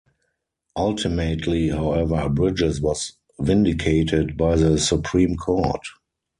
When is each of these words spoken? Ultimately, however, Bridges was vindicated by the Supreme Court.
Ultimately, 0.75 1.69
however, 1.69 2.27
Bridges 2.27 2.81
was 2.81 3.13
vindicated 3.39 4.35
by 4.35 4.55
the 4.55 4.79
Supreme 4.79 5.35
Court. 5.37 5.83